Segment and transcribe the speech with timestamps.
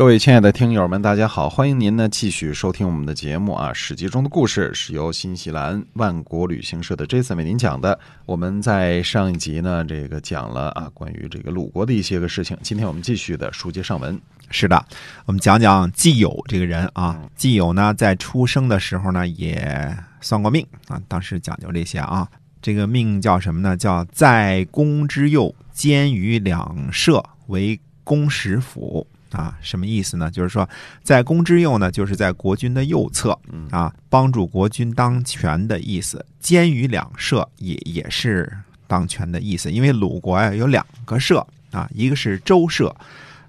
[0.00, 1.46] 各位亲爱的听友们，大家好！
[1.46, 8.00] 欢迎您呢继续收听我们的节目啊，《史记》中的故事是由新西兰万国旅行社的 Jason 为您讲的。
[8.24, 12.56] 我们在上一集呢，这个讲了啊关于这个鲁国的一些个事情。
[12.62, 14.18] 今天我们继续的书接上文。
[14.48, 14.82] 是的，
[15.26, 17.20] 我们讲讲季友这个人啊。
[17.36, 20.98] 季友呢，在出生的时候呢，也算过命啊。
[21.08, 22.26] 当时讲究这些啊，
[22.62, 23.76] 这个命叫什么呢？
[23.76, 29.06] 叫在公之右，兼于两舍，为公使府。
[29.32, 30.30] 啊，什么意思呢？
[30.30, 30.68] 就是说，
[31.02, 33.38] 在公之右呢，就是在国君的右侧，
[33.70, 36.24] 啊，帮助国君当权的意思。
[36.40, 38.52] 监于两社，也也是
[38.86, 39.70] 当权的意思。
[39.70, 42.94] 因为鲁国呀有两个社啊，一个是周社，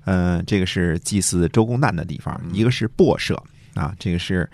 [0.06, 3.42] 嗯，这个是祭祀周公旦的地方；一个是薄社
[3.74, 4.50] 啊，这个是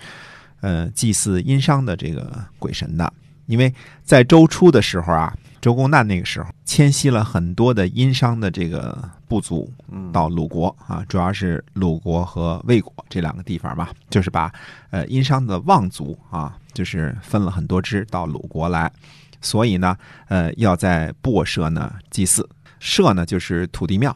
[0.62, 3.12] 呃祭祀殷商的这个鬼神的。
[3.48, 5.36] 因为在周初的时候啊。
[5.68, 9.70] 周公旦那个时候迁徙了很多的殷商的这个部族
[10.14, 14.50] 到鲁国啊，主要是鲁国和魏国这两个地方吧，就是把
[14.92, 18.90] 呃殷商的望族啊，就是分了很多支到鲁国来，
[19.42, 19.94] 所以呢，
[20.30, 22.48] 呃，要在伯社呢祭祀，
[22.80, 24.16] 社呢就是土地庙。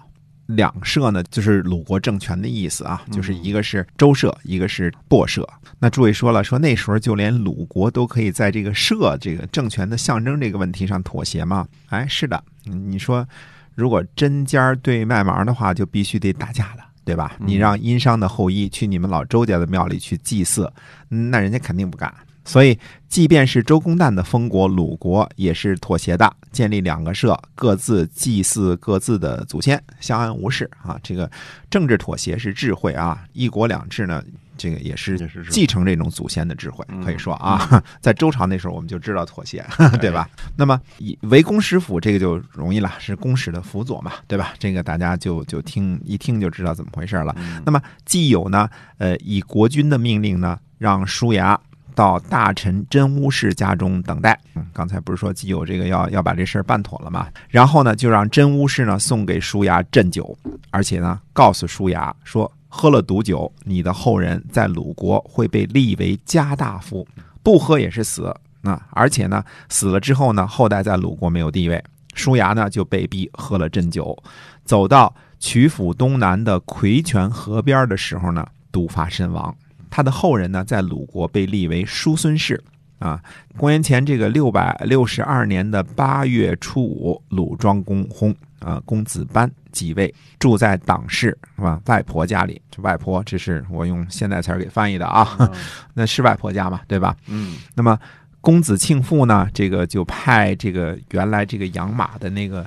[0.56, 5.48] 两社呢，就是鲁国政权的意思啊，就是一个是周社，一个是伯社。
[5.80, 11.68] 那诸位说了，说那时候就连鲁国都可以在这个社这个政权的象征这个问题上妥协吗？
[11.90, 12.44] 哎，是的。
[12.64, 13.28] 你说，
[13.76, 17.36] 如果针尖对麦芒的话，就必须得打架了，对吧？
[17.40, 20.72] 你让殷商的后裔去你们老周家的庙里去祭祀，
[21.10, 22.14] 那人家肯定不干。
[22.52, 31.00] 所以，即便是周公旦的封国鲁国，也是妥协的，建立两个社，各自祭祀各自的祖先，相安无事啊。
[31.02, 31.32] 这个
[31.70, 34.22] 政治妥协是智慧啊，一国两制呢，
[34.58, 35.18] 这个也是
[35.50, 39.66] 继承这种祖先的智慧，可以说啊， 在周朝那时候我们就知道妥协，
[40.02, 40.30] 对吧？
[40.58, 44.54] 那么以为公使府这个就容易了，是公使的辅佐嘛，对吧？
[44.60, 47.34] 这个大家就就听一听就知道怎么回事了。
[47.66, 51.58] 那么既有呢，呃，以国君的命令呢，让叔牙。
[52.02, 54.36] 到大臣真乌氏家中等待。
[54.56, 57.28] 嗯，刚才不是说既有这个要要把这事儿办妥了吗？
[57.48, 60.36] 然后呢，就让真乌氏呢送给舒牙鸩酒，
[60.72, 67.06] 而且呢告诉舒牙说，喝了毒酒，你的后人在鲁国会被立为家大夫；
[67.44, 68.36] 不喝也是死。
[68.62, 71.84] 那而且呢，死了之后呢，后代在鲁国没有地位。
[72.16, 74.18] 舒牙呢就被逼喝了鸩酒，
[74.66, 79.56] 走到曲阜东南的葵泉河边的时候呢，毒发身亡。
[79.92, 82.60] 他的后人呢，在鲁国被立为叔孙氏。
[82.98, 83.20] 啊，
[83.58, 91.82] 公元前这个六百六十二年的八月初五，鲁庄公薨，啊，公子班即位，住在党氏是吧？
[91.88, 95.52] 外婆家里，这外婆，这是我用现代词儿给翻译的啊，
[95.96, 97.18] 那是外婆家嘛，对吧？
[97.26, 97.58] 嗯。
[97.74, 97.98] 那么
[98.40, 102.64] 公子庆父呢，这个就派这个原来这个养马的那个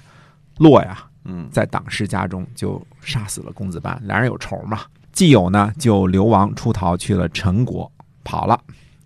[0.58, 4.80] 洛呀，嗯，在党氏家中就杀死了公子班，俩人有仇嘛。
[5.14, 7.90] 季友呢，就流亡出逃去了陈国，
[8.24, 8.60] 跑了。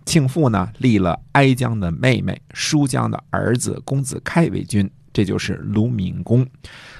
[0.05, 6.43] 庆父呢，立了哀姜的妹妹舒姜的儿子公子开为君，这就是鲁闵公。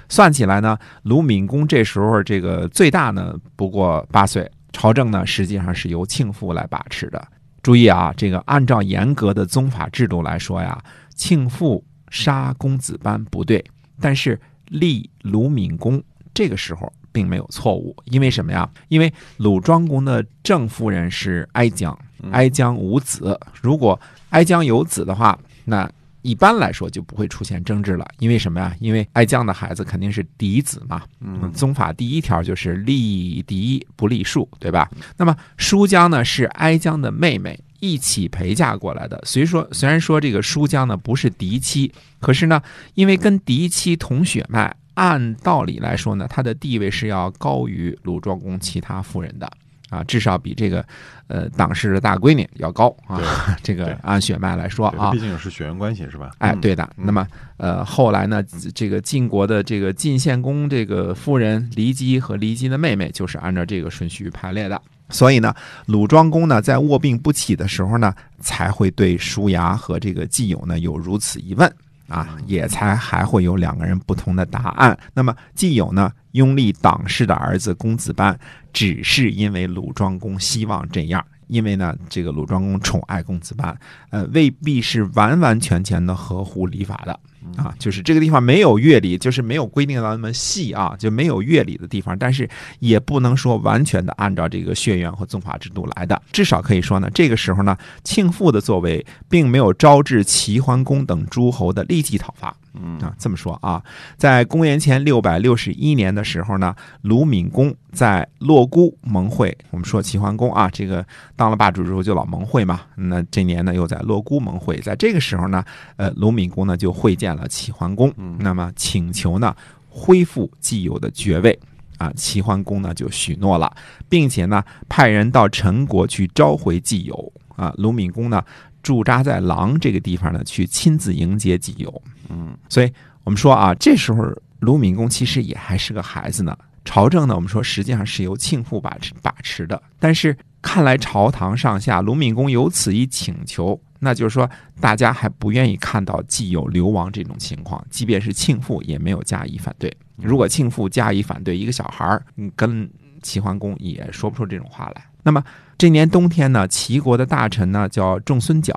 [0.09, 7.27] 算起来呢，鲁闵公这时候这个最大呢不过八岁，朝政呢实际上是由庆父来把持的。
[7.63, 10.79] 注意啊，这个按照严格的宗法制度来说呀，
[11.15, 13.65] 庆父杀公子班不对，
[13.99, 15.99] 但是立鲁闵公
[16.31, 16.93] 这个时候。
[17.11, 18.69] 并没有错误，因为什么呀？
[18.87, 21.97] 因为鲁庄公的正夫人是哀姜，
[22.31, 23.39] 哀姜无子。
[23.61, 23.99] 如果
[24.29, 25.89] 哀姜有子的话，那
[26.21, 28.05] 一般来说就不会出现争执了。
[28.19, 28.75] 因为什么呀？
[28.79, 31.01] 因为哀姜的孩子肯定是嫡子嘛。
[31.19, 34.89] 嗯，宗法第一条就是立嫡不立庶，对吧？
[35.17, 39.21] 那么舒姜呢是哀姜的妹妹，一起陪嫁过来的。
[39.25, 42.61] 所以说，虽然说这个舒姜呢不是嫡妻，可是呢，
[42.95, 44.75] 因为跟嫡妻同血脉。
[44.99, 49.49] 按道理来说呢，他的地位是要高于鲁庄公其他夫人的
[49.89, 50.85] 啊，至少比这个
[51.27, 53.21] 呃党氏的大闺女要高啊。
[53.63, 56.31] 这个按血脉来说啊，毕竟是血缘关系是吧？
[56.39, 56.87] 哎，对的。
[56.97, 57.25] 那么
[57.55, 58.43] 呃，后来呢，
[58.75, 64.81] 这个晋国的这个晋献公这个夫人骊姬和骊姬的妹妹，就是按照这个顺序排列的。
[65.11, 65.55] 所以呢，
[65.85, 71.73] 鲁庄公呢在卧病不起的时候呢，才会对叔牙和这个季友呢有如此一问。
[72.09, 74.97] 啊，也才还会有两个人不同的答案。
[75.13, 78.37] 那么既有呢，拥立党氏的儿子公子班，
[78.73, 83.79] 只是因为鲁庄公希望这样，因为呢，这个鲁庄公宠爱公子班，
[84.09, 87.19] 呃，未必是完完全全的合乎礼法的。
[87.57, 92.49] 啊，就是这个地方没有乐理，就是没有规定到那么细啊，就没有乐理的地方，但是
[92.79, 102.55] 也不能说完全的按照这个血缘和宗法制度来的，至少可以说呢，这个时候呢，庆父的作为并没有招致齐桓公等诸侯的立即讨伐。
[102.73, 103.83] 嗯啊，这么说啊，
[104.17, 109.57] 在公元前六百六十一年的时候呢，鲁闵公在洛姑盟会。
[109.71, 111.05] 我们说齐桓公啊，这个
[111.35, 112.81] 当了霸主之后就老盟会嘛。
[112.95, 115.63] 那这年呢，又在洛姑盟会，在这个时候呢，
[115.97, 119.55] 呃，鲁闵公呢就会见了齐桓公，那么请求呢
[119.89, 121.59] 恢复既有的爵位。
[121.97, 123.75] 啊，齐桓公呢就许诺了，
[124.07, 127.33] 并且呢派人到陈国去召回季友。
[127.57, 128.41] 啊，鲁闵公呢
[128.81, 132.01] 驻扎在狼这个地方呢，去亲自迎接己友。
[132.29, 132.91] 嗯所以
[133.23, 134.23] 我们说啊，这时候
[134.59, 136.57] 鲁敏公其实也还是个孩子呢。
[136.85, 144.49] 朝政呢，我们说实际上是由庆父把持把持的，但是看来朝堂上下鲁敏公有此一请求，那就是说
[144.79, 149.95] 大家还不愿意看到既有流亡这种情况，即便是庆父也没有加以反对。
[150.15, 152.89] 如果庆父加以反对，一个小孩儿嗯跟
[153.21, 155.05] 齐桓公也说不出这种话来。
[155.23, 155.43] 那么
[155.77, 158.73] 这年冬天呢，齐国的大臣呢叫仲孙角，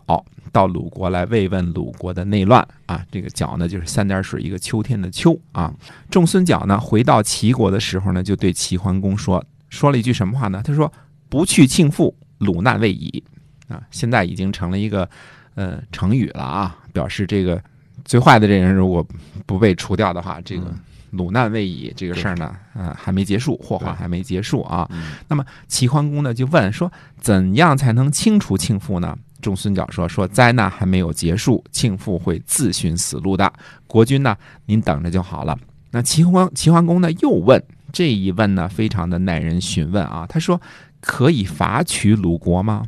[0.50, 3.04] 到鲁国来慰问鲁国的内乱啊。
[3.10, 5.72] 这个角呢就是三点水一个秋天的秋啊。
[6.10, 10.60] 仲孙角呢回到齐国的时候呢，就对齐桓公说说了一句什么话呢？
[10.64, 10.92] 他说
[11.30, 13.22] ：“不去庆父，鲁难未已。”
[13.68, 15.08] 啊，现在已经成了一个
[15.54, 17.62] 呃成语了啊，表示这个
[18.04, 19.06] 最坏的这人如果
[19.46, 20.74] 不被除掉的话，这个。
[21.12, 24.88] 鲁难未已，这个事儿呢，呃，还没结束，祸患还没结束啊。
[25.28, 29.16] 那么齐桓公呢就问说，怎样才能清除庆父呢？
[29.40, 33.52] 仲孙角说：说灾难还没有结束，庆父会自寻死路的。
[33.86, 34.36] 国君呢，
[34.66, 35.58] 您等着就好了。
[35.90, 37.62] 那齐桓齐桓公呢又问，
[37.92, 40.24] 这一问呢非常的耐人寻问啊。
[40.28, 40.60] 他说：
[41.00, 42.84] 可以伐取鲁国吗？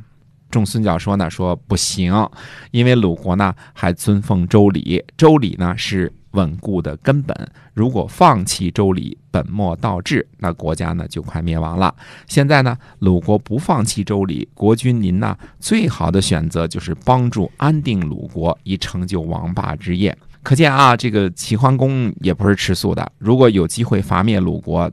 [0.55, 2.15] 仲孙角说呢，说不行，
[2.71, 7.37] 因为鲁国呢还尊奉周礼，周礼呢是稳固的根本。
[7.73, 11.93] 如果放弃周礼，本末倒置，那国家呢就快灭亡了。
[12.29, 20.17] 现在呢，鲁国不放弃周礼，国君您呢最好的选择就是帮助安定鲁国，以成就王霸之业。
[20.45, 24.89] 可见啊，这个齐桓公也不是吃素的，如果有机会伐灭鲁国。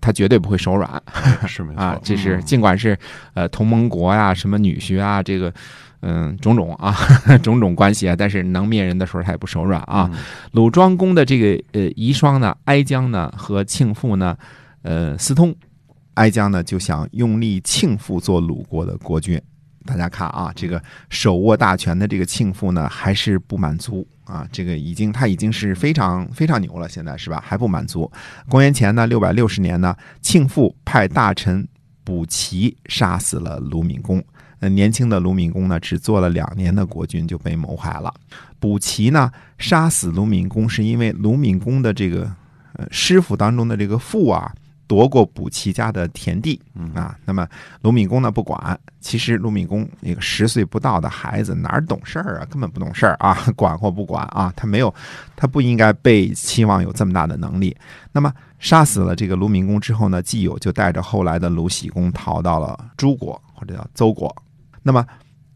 [0.00, 1.02] 他绝对不会手软
[1.46, 1.98] 是没错啊！
[2.02, 2.96] 这是嗯尽管是
[3.34, 5.52] 呃同盟国呀、什么女婿啊，这个
[6.00, 6.94] 嗯种种啊
[7.42, 10.08] 种种关系啊，但是能灭人的时候他也不手软啊。
[10.12, 10.18] 嗯
[10.52, 14.36] 鲁庄公的这个呃遗孀呢，哀姜呢和庆父呢，
[14.82, 15.54] 呃私通，
[16.14, 19.40] 哀姜呢就想用力庆父做鲁国的国君。
[19.84, 24.46] 大家看啊，这个手握大权的这个庆父呢，还是不满足啊。
[24.50, 27.42] 这个已经他已经是非常非常牛了，现在是吧？
[27.46, 28.10] 还不满足。
[28.48, 31.66] 公元前呢六百六十年呢，庆父派大臣
[32.02, 34.24] 卜齐杀死了鲁闵公。
[34.60, 38.12] 呃，年轻的鲁闵公呢，只做了两年的国君就被谋害了。
[38.58, 42.22] 卜齐呢杀死鲁闵公，是因为鲁闵公的这个
[42.72, 44.50] 呃师傅当中的这个父啊，
[44.86, 46.60] 夺过卜齐家的田地
[46.94, 47.16] 啊。
[47.24, 47.46] 那么
[47.82, 54.94] 鲁敏公呢不管，其实鲁敏公一个十岁不到的孩子哪儿懂事儿啊，根本不懂事儿啊， 管或不管啊，他没有，
[55.36, 57.76] 他不应该被期望有这么大的能力。
[58.12, 64.34] 那么杀死了这个鲁敏公之后呢，季友就带着后来的鲁喜公逃到了诸国或者叫邹国，
[64.82, 65.04] 那么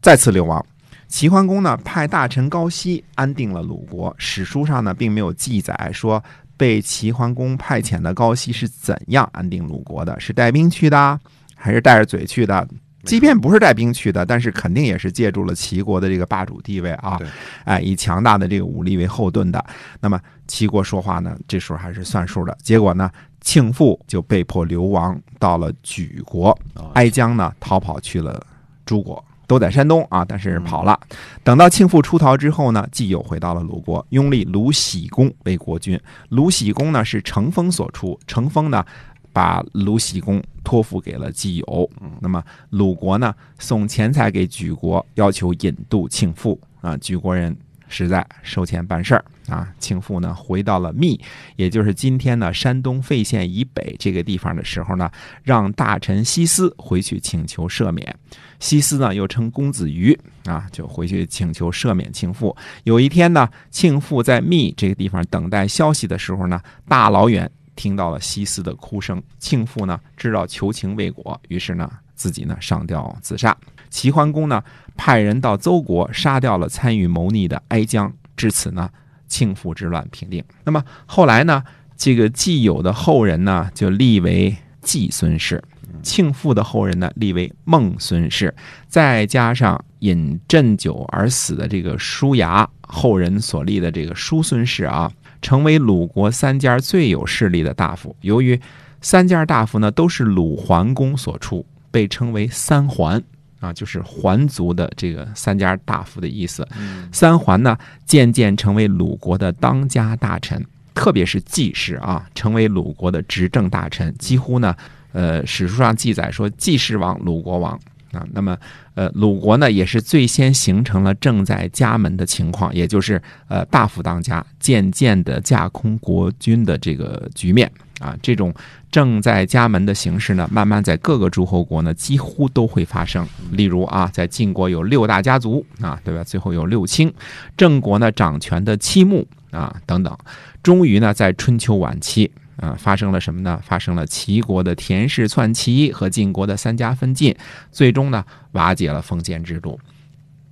[0.01, 0.63] 再次流亡。
[1.07, 6.23] 齐桓公呢派大臣高息安定了鲁国，史书上呢并没有记载说
[6.59, 11.17] 被齐桓公派遣的高息是怎样安定鲁国的，是带兵去的，
[11.55, 12.67] 还是带着嘴去的？
[13.05, 17.27] 即便不是带兵去的，但是肯定也是借助了齐国的这个霸主地位啊对，
[17.63, 19.65] 哎，以强大的这个武力为后盾的。
[20.01, 22.55] 那么齐国说话呢，这时候还是算数的。
[22.61, 28.45] 结果呢，庆父就被迫流亡到了莒国，啊哀姜呢逃跑去了
[28.85, 30.97] 诸国，都在山东啊，但是跑了。
[31.43, 35.99] 等到庆父出逃之后呢，季友回到了鲁国，拥立鲁喜公为国君。
[36.29, 38.85] 鲁喜公呢是程风所出，程风呢
[39.33, 41.89] 把鲁喜公托付给了季友。
[42.21, 47.57] 那么鲁国呢送钱财给莒国，要求引渡庆父啊，莒国人。
[47.89, 51.19] 实在收钱办事儿啊，庆父呢回到了密，
[51.57, 55.11] 也就是今天呢山东费县以北这个地方的时候呢，
[55.43, 58.15] 让大臣西斯回去请求赦免。
[58.59, 62.55] 西斯呢又称公子瑜啊，就回去请求赦免庆父。
[62.83, 69.21] 有一天呢，庆父在密这个地方等待消息的时候呢，大老远听到了西斯的哭声。
[69.39, 71.89] 庆父呢知道求情未果，于是呢
[72.19, 73.55] 自己呢上吊自杀。
[73.89, 74.61] 齐桓公呢
[74.97, 78.89] 派人到邹国杀掉了参与谋逆的哀姜，至此呢
[79.27, 80.43] 庆父之乱平定。
[80.65, 81.63] 那么后来呢，
[81.95, 85.63] 这个季友的后人呢就立为季孙氏。
[86.03, 88.53] 庆父的后人呢立为孟孙氏，
[88.87, 95.11] 再加上饮鸩酒而死的这个叔牙后人所立的这个叔孙氏啊，
[95.41, 98.15] 成为鲁国三家最有势力的大夫。
[98.21, 98.57] 由于
[99.01, 103.21] 三家大夫呢都是鲁桓公所出，被称为三桓。
[103.61, 106.65] 啊，就是桓族的这个三家大夫的意思。
[107.11, 114.15] 三桓呢，渐渐成为鲁国的当家大臣，特别是季氏啊，成为鲁国的执政大臣。
[114.17, 114.73] 几乎呢，
[115.11, 117.77] 呃，史书上记载说季氏王，鲁国王
[118.13, 118.25] 啊。
[118.31, 118.57] 那么，
[118.95, 127.69] 呃，鲁国呢，也是最先形成了正在家门的情况，也就是呃，大夫当家，渐渐的架空国君的这个局面
[127.99, 128.17] 啊。
[128.21, 128.53] 这种
[128.91, 133.27] 正在家门的形式呢，慢慢在各个诸侯国呢，几乎都会发生。
[133.51, 136.23] 例如啊，在晋国有六大家族啊，对吧？
[136.23, 137.13] 最后有六卿，
[137.55, 140.17] 郑国呢掌权的七穆啊等等。
[140.63, 143.59] 终于呢，在春秋晚期啊，发生了什么呢？
[143.63, 147.35] 发生了齐国的田氏篡齐和晋国的三家分晋，
[147.71, 149.79] 最终呢，瓦解了封建制度。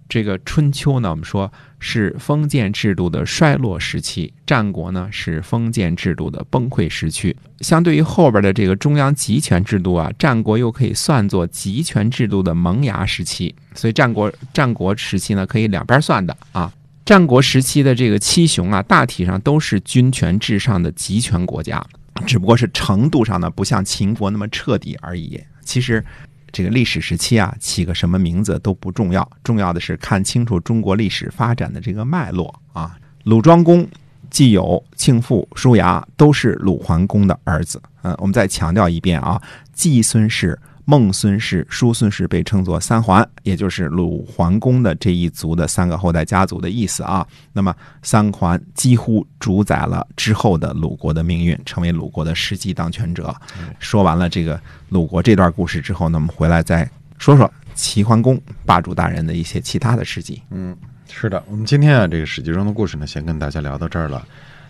[0.09, 7.35] 这个春秋呢，我们说是封建制度的衰落时期；战国呢，是封建制度的崩溃时期。
[7.61, 13.53] 相对于后边的这个中央集权制度啊，战国又可以算作集权制度的萌芽时期。
[13.75, 16.71] 所以战国战国时期呢，可以两边算的啊。
[17.05, 21.85] 战国时期的这个七雄啊，大体上都是君权至上的集权国家，
[22.25, 25.39] 只不过是程度上呢，不像秦国那么彻底而已。
[25.63, 26.03] 其实。
[26.51, 32.97] 这个历史时期啊，起个什么名字都不重要，重要的是看清楚中国历史发展的这个脉络啊。
[33.23, 33.87] 鲁庄公、
[34.29, 37.81] 季友、庆父、叔牙都是鲁桓公的儿子。
[38.01, 39.41] 嗯，我们再强调一遍啊，
[39.73, 40.57] 季孙氏。
[40.89, 47.27] 孟孙氏、叔孙氏被称作三桓，也就是鲁桓公的这一族的三个后代家族的意思啊。
[47.51, 53.35] 那么三桓几乎主宰了之后的鲁国的命运，成为鲁国的实际当权者。
[53.79, 60.41] 说完了这个鲁国这段故事之后，那么回来再说说齐桓公霸主大人的一些其他的事迹。
[60.51, 60.73] 嗯，
[61.09, 64.25] 是的，我们今天啊这个史记中的故事呢，先跟大家聊到这儿了。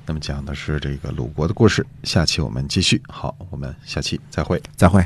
[0.07, 2.99] 那么讲的是这个鲁国的故事，下期我们继续。
[3.07, 5.05] 好，我们下期再会，再会。